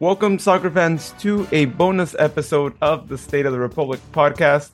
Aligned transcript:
Welcome, 0.00 0.38
soccer 0.38 0.70
fans, 0.70 1.12
to 1.18 1.48
a 1.50 1.64
bonus 1.64 2.14
episode 2.20 2.74
of 2.80 3.08
the 3.08 3.18
State 3.18 3.46
of 3.46 3.52
the 3.52 3.58
Republic 3.58 3.98
podcast. 4.12 4.70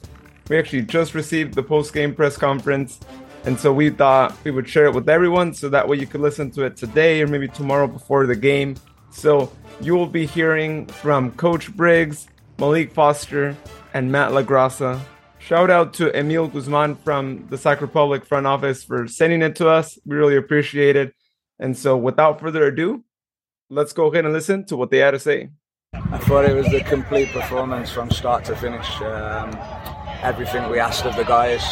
We 0.50 0.58
actually 0.58 0.82
just 0.82 1.14
received 1.14 1.54
the 1.54 1.62
post 1.62 1.94
game 1.94 2.14
press 2.14 2.36
conference, 2.36 3.00
and 3.46 3.58
so 3.58 3.72
we 3.72 3.88
thought 3.88 4.36
we 4.44 4.50
would 4.50 4.68
share 4.68 4.84
it 4.84 4.92
with 4.92 5.08
everyone 5.08 5.54
so 5.54 5.70
that 5.70 5.88
way 5.88 5.96
you 5.96 6.06
could 6.06 6.20
listen 6.20 6.50
to 6.50 6.64
it 6.64 6.76
today 6.76 7.22
or 7.22 7.26
maybe 7.26 7.48
tomorrow 7.48 7.86
before 7.86 8.26
the 8.26 8.36
game. 8.36 8.76
So 9.08 9.50
you 9.80 9.94
will 9.94 10.08
be 10.08 10.26
hearing 10.26 10.84
from 10.88 11.30
Coach 11.30 11.74
Briggs, 11.74 12.28
Maalique 12.58 12.92
Foster, 12.92 13.56
and 13.94 14.12
Matt 14.12 14.32
LaGrassa. 14.32 15.00
Shout 15.38 15.70
out 15.70 15.94
to 15.94 16.14
Emil 16.14 16.48
Guzman 16.48 16.96
from 16.96 17.46
the 17.48 17.56
Sac 17.56 17.80
Republic 17.80 18.26
front 18.26 18.46
office 18.46 18.84
for 18.84 19.08
sending 19.08 19.40
it 19.40 19.56
to 19.56 19.70
us. 19.70 19.98
We 20.04 20.16
really 20.16 20.36
appreciate 20.36 20.96
it. 20.96 21.14
And 21.58 21.78
so, 21.78 21.96
without 21.96 22.40
further 22.40 22.64
ado, 22.64 23.04
let's 23.70 23.92
go 23.92 24.10
ahead 24.10 24.24
and 24.24 24.34
listen 24.34 24.64
to 24.66 24.76
what 24.76 24.90
they 24.90 24.98
had 24.98 25.12
to 25.12 25.18
say. 25.18 25.50
I 25.92 26.18
thought 26.18 26.44
it 26.44 26.54
was 26.54 26.72
a 26.72 26.80
complete 26.80 27.28
performance 27.30 27.90
from 27.90 28.10
start 28.10 28.44
to 28.46 28.56
finish. 28.56 29.00
Um, 29.00 29.56
everything 30.22 30.68
we 30.70 30.78
asked 30.78 31.04
of 31.04 31.16
the 31.16 31.24
guys, 31.24 31.62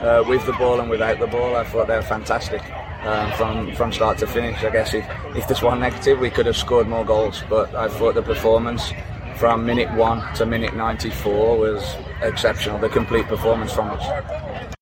uh, 0.00 0.24
with 0.26 0.44
the 0.46 0.52
ball 0.54 0.80
and 0.80 0.88
without 0.88 1.18
the 1.18 1.26
ball, 1.26 1.56
I 1.56 1.64
thought 1.64 1.88
they 1.88 1.96
were 1.96 2.02
fantastic. 2.02 2.62
Um, 3.02 3.30
from 3.32 3.74
from 3.76 3.92
start 3.92 4.18
to 4.18 4.26
finish, 4.26 4.64
I 4.64 4.70
guess 4.70 4.92
if, 4.92 5.06
if 5.36 5.46
there's 5.46 5.62
one 5.62 5.78
negative, 5.78 6.18
we 6.18 6.30
could 6.30 6.46
have 6.46 6.56
scored 6.56 6.88
more 6.88 7.04
goals. 7.04 7.44
But 7.48 7.74
I 7.74 7.88
thought 7.88 8.14
the 8.14 8.22
performance 8.22 8.92
from 9.36 9.64
minute 9.64 9.92
one 9.94 10.22
to 10.34 10.46
minute 10.46 10.74
94 10.74 11.58
was 11.58 11.96
exceptional. 12.22 12.78
The 12.78 12.88
complete 12.88 13.26
performance 13.26 13.72
from 13.72 13.90
us. 13.90 14.75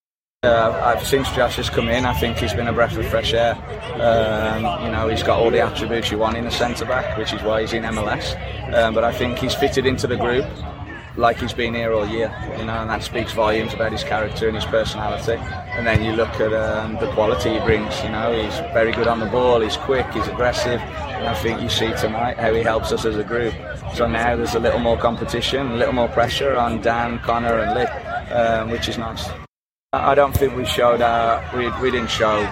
Uh, 0.45 0.81
I've 0.85 1.07
since 1.07 1.31
Josh 1.31 1.57
has 1.57 1.71
come 1.71 1.89
in, 1.89 2.05
I 2.05 2.13
think 2.15 2.39
he's 2.39 2.53
been 2.53 2.69
a 2.69 2.73
breath 2.73 2.97
of 2.97 3.07
fresh 3.07 3.33
air. 3.33 3.55
Um, 3.95 4.85
you 4.85 4.93
know, 4.93 5.09
he's 5.09 5.23
got 5.23 5.39
all 5.41 5.51
the 5.51 5.61
attributes 5.61 6.11
you 6.11 6.19
want 6.19 6.37
in 6.37 6.47
a 6.47 6.51
centre 6.51 6.85
back, 6.85 7.17
which 7.17 7.33
is 7.33 7.43
why 7.43 7.63
he's 7.63 7.73
in 7.73 7.83
MLS. 7.85 8.35
Um, 8.75 8.95
but 8.95 9.05
I 9.05 9.13
think 9.13 9.39
he's 9.39 9.55
fitted 9.55 9.87
into 9.87 10.07
the 10.07 10.17
group 10.17 10.47
like 11.17 11.39
he's 11.39 11.53
been 11.53 11.75
here 11.75 11.93
all 11.93 12.07
year, 12.07 12.35
you 12.59 12.65
know, 12.65 12.75
and 12.75 12.91
that 12.91 13.03
speaks 13.03 13.33
volumes 13.33 13.73
about 13.73 13.93
his 13.93 14.03
character 14.03 14.49
and 14.49 14.57
his 14.57 14.65
personality. 14.65 15.37
And 15.77 15.87
then 15.87 16.03
you 16.03 16.13
look 16.13 16.41
at 16.41 16.53
um, 16.53 16.95
the 16.95 17.11
quality 17.13 17.51
he 17.51 17.59
brings, 17.61 18.03
you 18.03 18.11
know, 18.11 18.33
he's 18.33 18.59
very 18.73 18.93
good 18.93 19.07
on 19.07 19.21
the 19.21 19.27
ball, 19.27 19.61
he's 19.61 19.77
quick, 19.77 20.07
he's 20.13 20.27
aggressive. 20.27 20.81
And 20.81 21.29
I 21.29 21.35
think 21.35 21.63
you 21.63 21.69
see 21.69 21.93
tonight 21.95 22.37
how 22.39 22.53
he 22.53 22.63
helps 22.63 22.91
us 22.91 23.05
as 23.05 23.17
a 23.17 23.25
group. 23.25 23.55
So 23.95 24.07
now 24.07 24.37
there's 24.37 24.55
a 24.55 24.61
little 24.61 24.81
more 24.81 24.99
competition, 24.99 25.71
a 25.71 25.77
little 25.77 25.95
more 25.95 26.09
pressure 26.09 26.57
on 26.57 26.81
Dan, 26.81 27.21
Connor, 27.21 27.61
and 27.61 27.75
Lick, 27.75 28.33
um, 28.33 28.71
which 28.71 28.89
is 28.89 28.99
nice. 28.99 29.29
I 30.03 30.15
don't 30.15 30.37
think 30.37 30.57
we 30.57 30.65
showed 30.65 31.01
our, 31.01 31.45
we, 31.57 31.71
we 31.81 31.91
didn't 31.91 32.11
show 32.11 32.43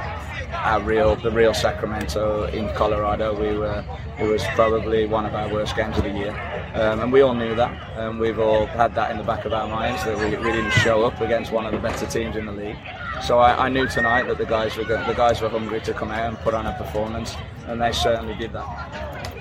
our 0.53 0.81
real, 0.81 1.17
the 1.17 1.31
real 1.31 1.55
Sacramento 1.55 2.45
in 2.45 2.69
Colorado. 2.75 3.33
We 3.35 3.59
were, 3.59 3.85
it 4.19 4.25
was 4.25 4.45
probably 4.55 5.07
one 5.07 5.27
of 5.27 5.35
our 5.35 5.53
worst 5.53 5.75
games 5.75 5.97
of 5.99 6.05
the 6.05 6.11
year. 6.11 6.31
Um, 6.75 7.01
and 7.01 7.13
we 7.13 7.21
all 7.21 7.35
knew 7.35 7.55
that. 7.55 7.99
And 7.99 8.21
we've 8.21 8.39
all 8.39 8.67
had 8.67 8.95
that 8.95 9.11
in 9.11 9.19
the 9.19 9.25
back 9.25 9.45
of 9.45 9.53
our 9.53 9.69
minds 9.69 10.05
that 10.05 10.17
we, 10.17 10.37
we 10.37 10.53
didn't 10.53 10.73
show 10.73 11.05
up 11.05 11.21
against 11.21 11.53
one 11.53 11.67
of 11.67 11.73
the 11.73 11.79
better 11.79 12.07
teams 12.07 12.37
in 12.37 12.47
the 12.47 12.53
league. 12.53 12.79
So 13.27 13.39
I, 13.39 13.67
I 13.67 13.69
knew 13.69 13.87
tonight 13.87 14.25
that 14.29 14.39
the 14.39 14.47
guys 14.47 14.77
were 14.77 14.85
the 14.85 15.15
guys 15.17 15.41
were 15.41 15.49
hungry 15.49 15.81
to 15.83 15.95
come 15.95 16.11
out 16.11 16.29
and 16.29 16.39
put 16.39 16.55
on 16.55 16.67
a 16.67 16.73
performance, 16.77 17.37
and 17.67 17.81
they 17.81 17.93
certainly 17.93 18.35
did 18.35 18.53
that. 18.53 19.32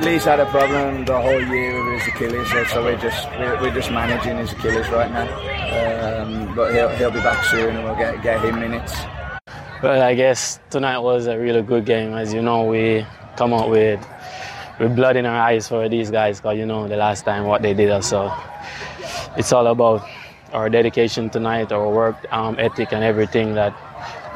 Lee's 0.00 0.24
had 0.24 0.38
a 0.38 0.46
problem 0.46 1.04
the 1.04 1.20
whole 1.20 1.42
year 1.42 1.84
with 1.84 2.00
his 2.02 2.14
Achilles, 2.14 2.70
so 2.70 2.84
we're 2.84 2.96
just 2.98 3.28
we're, 3.30 3.60
we're 3.60 3.74
just 3.74 3.90
managing 3.90 4.36
his 4.38 4.52
Achilles 4.52 4.88
right 4.90 5.10
now. 5.10 5.26
Um, 6.22 6.54
but 6.54 6.72
he'll, 6.72 6.88
he'll 6.90 7.10
be 7.10 7.20
back 7.20 7.44
soon, 7.44 7.74
and 7.74 7.84
we'll 7.84 7.96
get 7.96 8.22
get 8.22 8.40
him 8.44 8.60
minutes. 8.60 8.94
Well, 9.82 10.00
I 10.00 10.14
guess 10.14 10.60
tonight 10.70 10.98
was 10.98 11.26
a 11.26 11.36
really 11.36 11.62
good 11.62 11.84
game. 11.84 12.14
As 12.14 12.32
you 12.32 12.42
know, 12.42 12.64
we 12.64 13.04
come 13.36 13.52
out 13.52 13.70
with 13.70 13.98
with 14.78 14.94
blood 14.94 15.16
in 15.16 15.26
our 15.26 15.36
eyes 15.36 15.66
for 15.66 15.88
these 15.88 16.12
guys, 16.12 16.40
because 16.40 16.56
you 16.56 16.66
know 16.66 16.86
the 16.86 16.96
last 16.96 17.24
time 17.24 17.44
what 17.44 17.62
they 17.62 17.74
did 17.74 17.90
us. 17.90 18.08
So 18.08 18.32
it's 19.36 19.52
all 19.52 19.66
about 19.66 20.06
our 20.52 20.70
dedication 20.70 21.28
tonight, 21.28 21.72
our 21.72 21.90
work 21.90 22.16
um, 22.32 22.54
ethic, 22.58 22.92
and 22.92 23.02
everything 23.02 23.54
that 23.54 23.74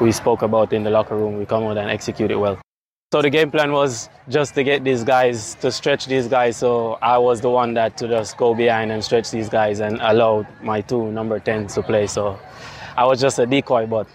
we 0.01 0.11
spoke 0.11 0.41
about 0.41 0.73
in 0.73 0.83
the 0.83 0.89
locker 0.89 1.15
room. 1.15 1.37
We 1.37 1.45
come 1.45 1.63
out 1.63 1.77
and 1.77 1.89
execute 1.89 2.31
it 2.31 2.35
well. 2.35 2.59
So 3.13 3.21
the 3.21 3.29
game 3.29 3.51
plan 3.51 3.73
was 3.73 4.09
just 4.27 4.55
to 4.55 4.63
get 4.63 4.83
these 4.83 5.03
guys, 5.03 5.53
to 5.61 5.71
stretch 5.71 6.07
these 6.07 6.27
guys. 6.27 6.57
So 6.57 6.97
I 6.99 7.19
was 7.19 7.41
the 7.41 7.49
one 7.51 7.75
that 7.75 7.95
to 7.97 8.07
just 8.07 8.37
go 8.37 8.55
behind 8.55 8.91
and 8.91 9.03
stretch 9.03 9.29
these 9.29 9.49
guys 9.49 9.81
and 9.81 9.99
allow 10.01 10.47
my 10.63 10.81
two 10.81 11.11
number 11.11 11.39
10s 11.39 11.75
to 11.75 11.83
play. 11.83 12.07
So 12.07 12.39
I 12.97 13.05
was 13.05 13.21
just 13.21 13.37
a 13.37 13.45
decoy, 13.45 13.85
but 13.85 14.07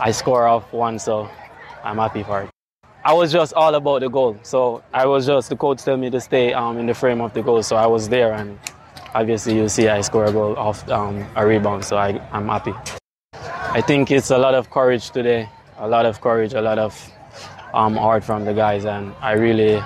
I 0.00 0.12
score 0.12 0.46
off 0.46 0.72
one, 0.72 0.98
so 0.98 1.28
I'm 1.82 1.98
happy 1.98 2.22
for 2.22 2.44
it. 2.44 2.50
I 3.04 3.12
was 3.12 3.30
just 3.30 3.52
all 3.52 3.74
about 3.74 4.00
the 4.00 4.08
goal. 4.08 4.38
So 4.44 4.82
I 4.94 5.04
was 5.04 5.26
just, 5.26 5.50
the 5.50 5.56
coach 5.56 5.82
told 5.82 6.00
me 6.00 6.08
to 6.08 6.22
stay 6.22 6.54
um, 6.54 6.78
in 6.78 6.86
the 6.86 6.94
frame 6.94 7.20
of 7.20 7.34
the 7.34 7.42
goal. 7.42 7.62
So 7.62 7.76
I 7.76 7.86
was 7.86 8.08
there 8.08 8.32
and 8.32 8.58
obviously 9.14 9.56
you 9.56 9.68
see 9.68 9.88
I 9.88 10.00
score 10.00 10.24
a 10.24 10.32
goal 10.32 10.56
off 10.56 10.88
um, 10.88 11.22
a 11.36 11.46
rebound. 11.46 11.84
So 11.84 11.98
I, 11.98 12.18
I'm 12.32 12.48
happy. 12.48 12.72
I 13.34 13.82
think 13.82 14.10
it's 14.10 14.30
a 14.30 14.38
lot 14.38 14.54
of 14.54 14.70
courage 14.70 15.10
today, 15.10 15.50
a 15.76 15.86
lot 15.86 16.06
of 16.06 16.22
courage, 16.22 16.54
a 16.54 16.62
lot 16.62 16.78
of 16.78 16.94
um, 17.74 17.96
hard 17.96 18.24
from 18.24 18.44
the 18.44 18.54
guys, 18.54 18.84
and 18.84 19.12
I 19.20 19.32
really 19.32 19.82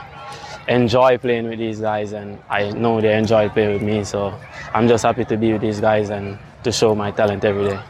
enjoy 0.69 1.19
playing 1.19 1.49
with 1.49 1.59
these 1.59 1.81
guys, 1.81 2.13
and 2.13 2.39
I 2.51 2.71
know 2.71 3.01
they 3.01 3.17
enjoy 3.17 3.49
playing 3.49 3.73
with 3.73 3.83
me. 3.83 4.05
So 4.05 4.39
I'm 4.75 4.87
just 4.87 5.05
happy 5.05 5.25
to 5.25 5.37
be 5.37 5.53
with 5.53 5.63
these 5.63 5.81
guys 5.81 6.11
and 6.11 6.39
to 6.65 6.71
show 6.71 6.95
my 6.95 7.11
talent 7.11 7.45
every 7.45 7.69
day. 7.71 7.81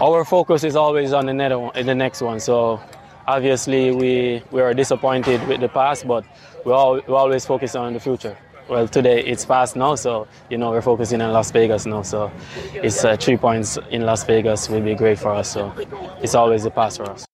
Our 0.00 0.24
focus 0.24 0.64
is 0.64 0.74
always 0.74 1.12
on 1.12 1.26
the, 1.26 1.34
net, 1.34 1.52
the 1.74 1.94
next 1.94 2.22
one. 2.22 2.40
So 2.40 2.80
obviously 3.26 3.92
we, 3.92 4.42
we 4.50 4.60
are 4.60 4.74
disappointed 4.74 5.46
with 5.46 5.60
the 5.60 5.68
past, 5.68 6.08
but 6.08 6.24
we, 6.64 6.72
all, 6.72 6.94
we 6.94 7.14
always 7.14 7.44
focus 7.44 7.76
on 7.76 7.92
the 7.92 8.00
future. 8.00 8.36
Well, 8.68 8.88
today 8.88 9.22
it's 9.24 9.44
past 9.44 9.76
now, 9.76 9.96
so 9.96 10.28
you 10.48 10.56
know 10.56 10.70
we're 10.70 10.82
focusing 10.82 11.20
on 11.20 11.32
Las 11.32 11.50
Vegas 11.50 11.84
now. 11.84 12.02
So 12.02 12.30
it's 12.74 13.04
uh, 13.04 13.16
three 13.16 13.36
points 13.36 13.76
in 13.90 14.02
Las 14.02 14.24
Vegas 14.24 14.68
will 14.68 14.80
be 14.80 14.94
great 14.94 15.18
for 15.18 15.30
us. 15.30 15.50
So 15.50 15.74
it's 16.22 16.34
always 16.34 16.62
the 16.62 16.70
past 16.70 16.98
for 16.98 17.10
us. 17.10 17.26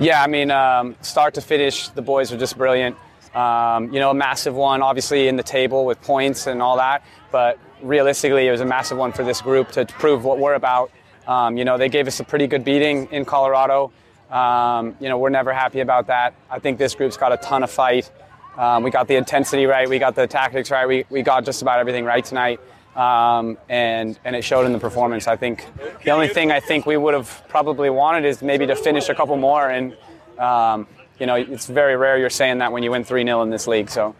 Yeah, 0.00 0.22
I 0.22 0.28
mean, 0.28 0.50
um, 0.50 0.96
start 1.02 1.34
to 1.34 1.42
finish, 1.42 1.88
the 1.90 2.00
boys 2.00 2.32
are 2.32 2.38
just 2.38 2.56
brilliant. 2.56 2.96
Um, 3.34 3.92
you 3.92 4.00
know, 4.00 4.10
a 4.10 4.14
massive 4.14 4.54
one, 4.54 4.80
obviously, 4.80 5.28
in 5.28 5.36
the 5.36 5.42
table 5.42 5.84
with 5.84 6.00
points 6.00 6.46
and 6.46 6.62
all 6.62 6.78
that. 6.78 7.04
But 7.30 7.58
realistically, 7.82 8.48
it 8.48 8.50
was 8.50 8.62
a 8.62 8.64
massive 8.64 8.96
one 8.96 9.12
for 9.12 9.24
this 9.24 9.42
group 9.42 9.70
to 9.72 9.84
prove 9.84 10.24
what 10.24 10.38
we're 10.38 10.54
about. 10.54 10.90
Um, 11.26 11.58
you 11.58 11.66
know, 11.66 11.76
they 11.76 11.90
gave 11.90 12.06
us 12.06 12.18
a 12.18 12.24
pretty 12.24 12.46
good 12.46 12.64
beating 12.64 13.08
in 13.10 13.26
Colorado. 13.26 13.92
Um, 14.30 14.96
you 15.00 15.10
know, 15.10 15.18
we're 15.18 15.28
never 15.28 15.52
happy 15.52 15.80
about 15.80 16.06
that. 16.06 16.34
I 16.50 16.60
think 16.60 16.78
this 16.78 16.94
group's 16.94 17.18
got 17.18 17.34
a 17.34 17.36
ton 17.36 17.62
of 17.62 17.70
fight. 17.70 18.10
Um, 18.56 18.82
we 18.82 18.90
got 18.90 19.06
the 19.06 19.16
intensity 19.16 19.66
right. 19.66 19.86
We 19.86 19.98
got 19.98 20.14
the 20.14 20.26
tactics 20.26 20.70
right. 20.70 20.88
We, 20.88 21.04
we 21.10 21.20
got 21.20 21.44
just 21.44 21.60
about 21.60 21.78
everything 21.78 22.06
right 22.06 22.24
tonight. 22.24 22.58
Um, 22.96 23.56
and 23.68 24.18
and 24.24 24.34
it 24.34 24.42
showed 24.42 24.66
in 24.66 24.72
the 24.72 24.78
performance. 24.78 25.28
I 25.28 25.36
think 25.36 25.64
the 26.04 26.10
only 26.10 26.28
thing 26.28 26.50
I 26.50 26.60
think 26.60 26.86
we 26.86 26.96
would 26.96 27.14
have 27.14 27.44
probably 27.48 27.88
wanted 27.88 28.24
is 28.24 28.42
maybe 28.42 28.66
to 28.66 28.74
finish 28.74 29.08
a 29.08 29.14
couple 29.14 29.36
more. 29.36 29.70
And 29.70 29.96
um, 30.38 30.88
you 31.18 31.26
know, 31.26 31.36
it's 31.36 31.66
very 31.66 31.96
rare 31.96 32.18
you're 32.18 32.30
saying 32.30 32.58
that 32.58 32.72
when 32.72 32.82
you 32.82 32.90
win 32.90 33.04
three 33.04 33.24
0 33.24 33.42
in 33.42 33.50
this 33.50 33.66
league. 33.66 33.90
So, 33.90 34.16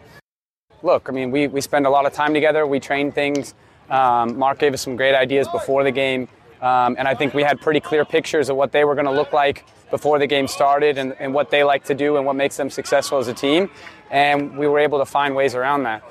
look, 0.83 1.09
I 1.09 1.11
mean, 1.11 1.31
we 1.31 1.47
we 1.47 1.59
spend 1.59 1.85
a 1.85 1.89
lot 1.89 2.05
of 2.05 2.13
time 2.13 2.33
together. 2.33 2.65
We 2.65 2.79
train 2.79 3.11
things. 3.11 3.55
Um, 3.89 4.37
Mark 4.37 4.59
gave 4.59 4.73
us 4.73 4.81
some 4.81 4.95
great 4.95 5.15
ideas 5.15 5.47
before 5.49 5.83
the 5.83 5.91
game, 5.91 6.29
um, 6.61 6.95
and 6.97 7.07
I 7.07 7.15
think 7.15 7.33
we 7.33 7.43
had 7.43 7.59
pretty 7.59 7.81
clear 7.81 8.05
pictures 8.05 8.47
of 8.47 8.55
what 8.55 8.71
they 8.71 8.85
were 8.85 8.95
going 8.95 9.07
to 9.07 9.11
look 9.11 9.33
like 9.33 9.65
before 9.89 10.17
the 10.17 10.27
game 10.27 10.47
started, 10.47 10.97
and, 10.97 11.13
and 11.19 11.33
what 11.33 11.49
they 11.49 11.65
like 11.65 11.83
to 11.85 11.93
do, 11.93 12.15
and 12.15 12.25
what 12.25 12.37
makes 12.37 12.55
them 12.55 12.69
successful 12.69 13.17
as 13.17 13.27
a 13.27 13.33
team. 13.33 13.69
And 14.11 14.57
we 14.57 14.67
were 14.67 14.79
able 14.79 14.99
to 14.99 15.05
find 15.05 15.35
ways 15.35 15.55
around 15.55 15.83
that. 15.83 16.03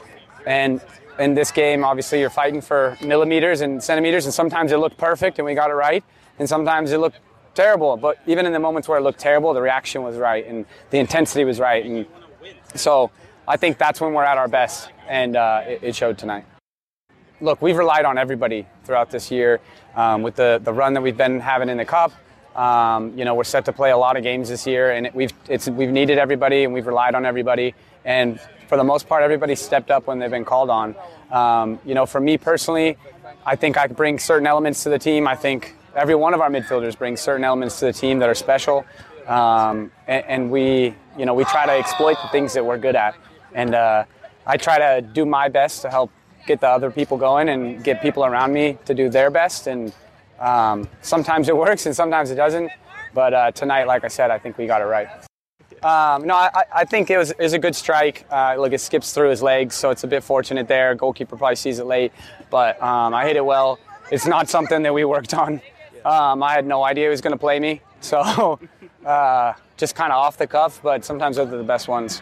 And 0.46 0.82
in 1.20 1.34
this 1.34 1.52
game, 1.52 1.84
obviously, 1.84 2.18
you're 2.20 2.30
fighting 2.30 2.60
for 2.60 2.96
millimeters 3.02 3.60
and 3.60 3.82
centimeters, 3.82 4.24
and 4.24 4.34
sometimes 4.34 4.72
it 4.72 4.78
looked 4.78 4.96
perfect 4.96 5.38
and 5.38 5.46
we 5.46 5.54
got 5.54 5.70
it 5.70 5.74
right, 5.74 6.02
and 6.38 6.48
sometimes 6.48 6.92
it 6.92 6.98
looked 6.98 7.18
terrible. 7.54 7.96
But 7.96 8.18
even 8.26 8.46
in 8.46 8.52
the 8.52 8.58
moments 8.58 8.88
where 8.88 8.98
it 8.98 9.02
looked 9.02 9.20
terrible, 9.20 9.52
the 9.52 9.60
reaction 9.60 10.02
was 10.02 10.16
right 10.16 10.46
and 10.46 10.64
the 10.90 10.98
intensity 10.98 11.44
was 11.44 11.60
right. 11.60 11.84
And 11.84 12.06
so 12.74 13.10
I 13.46 13.56
think 13.56 13.78
that's 13.78 14.00
when 14.00 14.14
we're 14.14 14.24
at 14.24 14.38
our 14.38 14.48
best, 14.48 14.90
and 15.08 15.36
uh, 15.36 15.62
it, 15.66 15.80
it, 15.82 15.94
showed 15.94 16.16
tonight. 16.16 16.44
Look, 17.40 17.60
we've 17.60 17.76
relied 17.76 18.04
on 18.04 18.16
everybody 18.16 18.66
throughout 18.84 19.10
this 19.10 19.30
year 19.30 19.60
um, 19.94 20.22
with 20.22 20.36
the, 20.36 20.60
the 20.62 20.72
run 20.72 20.94
that 20.94 21.02
we've 21.02 21.16
been 21.16 21.40
having 21.40 21.68
in 21.68 21.76
the 21.76 21.84
Cup. 21.84 22.12
Um, 22.56 23.16
you 23.16 23.24
know, 23.24 23.34
we're 23.34 23.44
set 23.44 23.64
to 23.66 23.72
play 23.72 23.90
a 23.90 23.96
lot 23.96 24.16
of 24.16 24.22
games 24.22 24.48
this 24.48 24.66
year, 24.66 24.90
and 24.90 25.06
it, 25.06 25.14
we've, 25.14 25.32
we've 25.48 25.90
needed 25.90 26.18
everybody 26.18 26.64
and 26.64 26.72
we've 26.72 26.86
relied 26.86 27.14
on 27.14 27.24
everybody. 27.24 27.74
And 28.04 28.40
for 28.68 28.76
the 28.76 28.84
most 28.84 29.08
part, 29.08 29.22
everybody 29.22 29.54
stepped 29.54 29.90
up 29.90 30.06
when 30.06 30.18
they've 30.18 30.30
been 30.30 30.44
called 30.44 30.70
on. 30.70 30.94
Um, 31.30 31.78
you 31.84 31.94
know, 31.94 32.06
for 32.06 32.20
me 32.20 32.38
personally, 32.38 32.96
I 33.46 33.56
think 33.56 33.78
I 33.78 33.86
bring 33.86 34.18
certain 34.18 34.46
elements 34.46 34.82
to 34.84 34.90
the 34.90 34.98
team. 34.98 35.26
I 35.26 35.36
think 35.36 35.74
every 35.94 36.14
one 36.14 36.34
of 36.34 36.40
our 36.40 36.50
midfielders 36.50 36.96
brings 36.96 37.20
certain 37.20 37.44
elements 37.44 37.78
to 37.80 37.86
the 37.86 37.92
team 37.92 38.18
that 38.20 38.28
are 38.28 38.34
special. 38.34 38.84
Um, 39.26 39.92
and, 40.08 40.24
and, 40.26 40.50
we, 40.50 40.94
you 41.16 41.24
know, 41.24 41.34
we 41.34 41.44
try 41.44 41.66
to 41.66 41.72
exploit 41.72 42.16
the 42.22 42.28
things 42.28 42.54
that 42.54 42.64
we're 42.64 42.78
good 42.78 42.96
at. 42.96 43.14
And 43.54 43.74
uh, 43.74 44.04
I 44.46 44.56
try 44.56 44.78
to 44.78 45.02
do 45.02 45.24
my 45.24 45.48
best 45.48 45.82
to 45.82 45.90
help 45.90 46.10
get 46.46 46.60
the 46.60 46.68
other 46.68 46.90
people 46.90 47.16
going 47.16 47.48
and 47.48 47.82
get 47.84 48.02
people 48.02 48.24
around 48.24 48.52
me 48.52 48.78
to 48.86 48.94
do 48.94 49.08
their 49.08 49.30
best. 49.30 49.66
And 49.66 49.92
um, 50.40 50.88
sometimes 51.02 51.48
it 51.48 51.56
works 51.56 51.86
and 51.86 51.94
sometimes 51.94 52.30
it 52.30 52.36
doesn't. 52.36 52.70
But 53.12 53.34
uh, 53.34 53.50
tonight, 53.52 53.86
like 53.86 54.04
I 54.04 54.08
said, 54.08 54.30
I 54.30 54.38
think 54.38 54.58
we 54.58 54.66
got 54.66 54.80
it 54.80 54.84
right. 54.84 55.08
Um, 55.82 56.26
no, 56.26 56.34
I, 56.34 56.64
I 56.74 56.84
think 56.84 57.10
it 57.10 57.16
was, 57.16 57.30
it 57.30 57.38
was 57.38 57.52
a 57.52 57.58
good 57.58 57.74
strike. 57.74 58.26
Uh, 58.30 58.56
look, 58.58 58.72
it 58.72 58.80
skips 58.80 59.12
through 59.12 59.30
his 59.30 59.42
legs, 59.42 59.74
so 59.74 59.90
it's 59.90 60.04
a 60.04 60.06
bit 60.06 60.22
fortunate 60.22 60.68
there. 60.68 60.94
Goalkeeper 60.94 61.36
probably 61.36 61.56
sees 61.56 61.78
it 61.78 61.86
late, 61.86 62.12
but 62.50 62.80
um, 62.82 63.14
I 63.14 63.26
hit 63.26 63.36
it 63.36 63.44
well. 63.44 63.78
It's 64.10 64.26
not 64.26 64.48
something 64.48 64.82
that 64.82 64.92
we 64.92 65.04
worked 65.04 65.34
on. 65.34 65.62
Um, 66.04 66.42
I 66.42 66.52
had 66.52 66.66
no 66.66 66.82
idea 66.82 67.06
he 67.06 67.10
was 67.10 67.20
going 67.20 67.32
to 67.32 67.38
play 67.38 67.60
me, 67.60 67.80
so 68.00 68.58
uh, 69.06 69.54
just 69.76 69.94
kind 69.94 70.12
of 70.12 70.18
off 70.18 70.36
the 70.36 70.46
cuff. 70.46 70.80
But 70.82 71.04
sometimes 71.04 71.36
those 71.36 71.52
are 71.52 71.56
the 71.56 71.62
best 71.62 71.88
ones. 71.88 72.20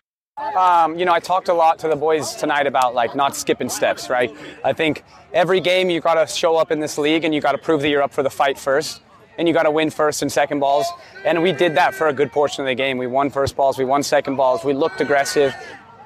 Um, 0.57 0.99
you 0.99 1.05
know, 1.05 1.13
I 1.13 1.21
talked 1.21 1.49
a 1.49 1.55
lot 1.55 1.79
to 1.81 1.89
the 1.89 1.97
boys 1.97 2.35
tonight 2.35 2.67
about 2.67 2.95
like 2.95 3.17
not 3.17 3.37
skipping 3.37 3.69
steps, 3.69 4.09
right? 4.09 4.35
I 4.65 4.73
think 4.73 5.05
every 5.33 5.61
game 5.61 5.91
you 5.91 6.01
got 6.01 6.15
to 6.15 6.33
show 6.33 6.57
up 6.57 6.71
in 6.71 6.81
this 6.81 6.97
league 6.97 7.25
and 7.25 7.35
you 7.35 7.41
got 7.41 7.53
to 7.53 7.59
prove 7.59 7.83
that 7.83 7.89
you're 7.89 8.03
up 8.03 8.13
for 8.13 8.23
the 8.23 8.31
fight 8.31 8.59
first 8.59 9.03
and 9.37 9.47
you 9.47 9.55
got 9.55 9.65
to 9.65 9.71
win 9.71 9.91
first 9.91 10.23
and 10.23 10.31
second 10.31 10.61
balls. 10.61 10.87
And 11.25 11.43
we 11.43 11.53
did 11.53 11.75
that 11.77 11.95
for 11.95 12.09
a 12.09 12.13
good 12.13 12.33
portion 12.33 12.63
of 12.63 12.67
the 12.67 12.75
game. 12.75 12.99
We 12.99 13.07
won 13.07 13.31
first 13.31 13.57
balls, 13.57 13.79
we 13.79 13.85
won 13.85 14.03
second 14.03 14.37
balls, 14.37 14.65
we 14.65 14.73
looked 14.73 15.01
aggressive. 15.01 15.55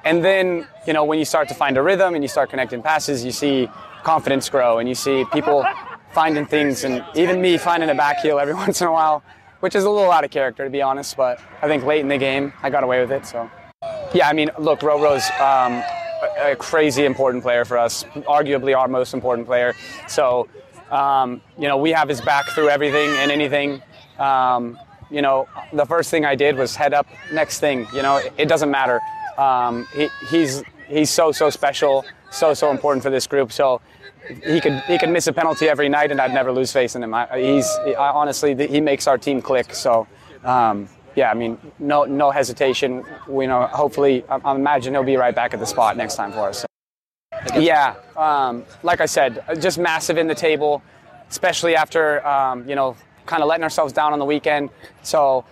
And 0.03 0.23
then, 0.23 0.67
you 0.85 0.93
know, 0.93 1.03
when 1.03 1.19
you 1.19 1.25
start 1.25 1.47
to 1.49 1.55
find 1.55 1.77
a 1.77 1.81
rhythm 1.81 2.13
and 2.15 2.23
you 2.23 2.27
start 2.27 2.49
connecting 2.49 2.81
passes, 2.81 3.23
you 3.23 3.31
see 3.31 3.69
confidence 4.03 4.49
grow 4.49 4.79
and 4.79 4.89
you 4.89 4.95
see 4.95 5.25
people 5.31 5.65
finding 6.11 6.45
things 6.45 6.83
and 6.83 7.03
even 7.15 7.41
me 7.41 7.57
finding 7.57 7.89
a 7.89 7.95
back 7.95 8.19
heel 8.19 8.39
every 8.39 8.53
once 8.65 8.81
in 8.81 8.87
a 8.87 8.91
while, 8.91 9.23
which 9.61 9.75
is 9.75 9.83
a 9.83 9.89
little 9.89 10.11
out 10.11 10.23
of 10.23 10.31
character 10.31 10.63
to 10.63 10.69
be 10.69 10.81
honest, 10.81 11.15
but 11.17 11.39
I 11.61 11.67
think 11.67 11.83
late 11.83 12.01
in 12.01 12.07
the 12.07 12.17
game 12.17 12.51
I 12.61 12.69
got 12.69 12.83
away 12.83 12.99
with 12.99 13.11
it. 13.11 13.25
So, 13.25 13.49
yeah, 14.13 14.27
I 14.27 14.33
mean, 14.33 14.51
look, 14.59 14.81
Roro's 14.81 15.29
um, 15.39 15.83
a, 16.39 16.55
crazy 16.55 17.05
important 17.05 17.43
player 17.43 17.65
for 17.65 17.77
us, 17.77 18.03
arguably 18.27 18.77
our 18.77 18.87
most 18.87 19.13
important 19.13 19.47
player. 19.47 19.73
So, 20.07 20.47
um, 20.91 21.41
you 21.57 21.67
know, 21.67 21.77
we 21.77 21.91
have 21.91 22.09
his 22.09 22.21
back 22.21 22.45
through 22.49 22.69
everything 22.69 23.09
and 23.17 23.31
anything. 23.31 23.81
Um, 24.19 24.77
you 25.09 25.21
know, 25.21 25.47
the 25.73 25.85
first 25.85 26.11
thing 26.11 26.25
I 26.25 26.35
did 26.35 26.55
was 26.55 26.75
head 26.75 26.93
up. 26.93 27.07
Next 27.31 27.59
thing, 27.59 27.87
you 27.93 28.01
know, 28.01 28.17
it, 28.17 28.33
it 28.37 28.47
doesn't 28.47 28.69
matter. 28.69 28.99
Um, 29.37 29.87
he, 29.95 30.09
he's 30.29 30.63
he's 30.87 31.09
so 31.09 31.31
so 31.31 31.49
special, 31.49 32.05
so 32.31 32.53
so 32.53 32.69
important 32.69 33.03
for 33.03 33.09
this 33.09 33.25
group. 33.25 33.51
So 33.51 33.81
he 34.43 34.61
could 34.61 34.79
he 34.81 34.97
could 34.97 35.09
miss 35.09 35.27
a 35.27 35.33
penalty 35.33 35.67
every 35.67 35.89
night, 35.89 36.11
and 36.11 36.21
I'd 36.21 36.33
never 36.33 36.51
lose 36.51 36.71
faith 36.71 36.95
in 36.95 37.03
him. 37.03 37.13
I, 37.13 37.27
he's 37.39 37.67
I, 37.85 37.93
honestly 37.95 38.55
he 38.67 38.79
makes 38.79 39.07
our 39.07 39.17
team 39.17 39.41
click. 39.41 39.73
So. 39.73 40.07
Um, 40.43 40.89
yeah, 41.15 41.29
I 41.29 41.33
mean, 41.33 41.57
no, 41.79 42.05
no 42.05 42.31
hesitation. 42.31 43.03
We 43.27 43.47
know. 43.47 43.67
Hopefully, 43.67 44.23
I, 44.29 44.39
I 44.43 44.55
imagine 44.55 44.93
he'll 44.93 45.03
be 45.03 45.17
right 45.17 45.35
back 45.35 45.53
at 45.53 45.59
the 45.59 45.65
spot 45.65 45.95
next 45.97 46.15
time 46.15 46.31
for 46.31 46.49
us. 46.49 46.65
Yeah, 47.55 47.95
um, 48.15 48.63
like 48.83 49.01
I 49.01 49.05
said, 49.05 49.43
just 49.59 49.77
massive 49.77 50.17
in 50.17 50.27
the 50.27 50.35
table, 50.35 50.81
especially 51.29 51.75
after 51.75 52.25
um, 52.25 52.67
you 52.67 52.75
know 52.75 52.95
kind 53.25 53.41
of 53.41 53.47
letting 53.47 53.63
ourselves 53.63 53.93
down 53.93 54.13
on 54.13 54.19
the 54.19 54.25
weekend. 54.25 54.69
So 55.03 55.45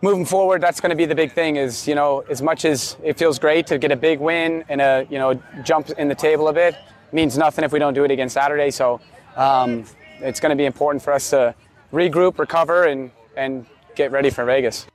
moving 0.00 0.24
forward, 0.24 0.60
that's 0.60 0.80
going 0.80 0.90
to 0.90 0.96
be 0.96 1.06
the 1.06 1.14
big 1.14 1.32
thing. 1.32 1.56
Is 1.56 1.88
you 1.88 1.94
know 1.94 2.20
as 2.30 2.40
much 2.40 2.64
as 2.64 2.96
it 3.02 3.18
feels 3.18 3.38
great 3.38 3.66
to 3.68 3.78
get 3.78 3.90
a 3.90 3.96
big 3.96 4.20
win 4.20 4.64
and 4.68 4.80
a 4.80 5.06
you 5.10 5.18
know 5.18 5.34
jump 5.64 5.90
in 5.90 6.08
the 6.08 6.14
table 6.14 6.48
a 6.48 6.52
bit, 6.52 6.76
means 7.12 7.36
nothing 7.36 7.64
if 7.64 7.72
we 7.72 7.78
don't 7.78 7.94
do 7.94 8.04
it 8.04 8.10
again 8.10 8.28
Saturday. 8.28 8.70
So 8.70 9.00
um, 9.36 9.84
it's 10.20 10.38
going 10.38 10.50
to 10.50 10.56
be 10.56 10.66
important 10.66 11.02
for 11.02 11.12
us 11.12 11.30
to 11.30 11.54
regroup, 11.92 12.38
recover, 12.38 12.84
and 12.84 13.10
and 13.36 13.66
get 13.94 14.10
ready 14.10 14.30
for 14.30 14.44
Vegas. 14.44 14.86